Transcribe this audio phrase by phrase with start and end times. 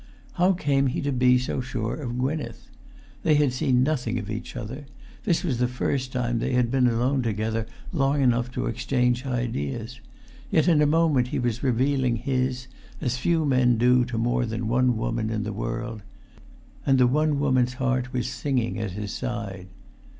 [0.33, 2.69] How came he to be so sure of Gwynneth?
[3.21, 4.85] They had seen nothing of each other;
[5.25, 9.99] this was the first time they had been alone together long enough to exchange ideas;
[10.49, 12.65] yet in a moment he was revealing his
[12.99, 16.01] as few men do to more than one woman in the world.
[16.83, 19.67] And the one woman's heart was singing at his side.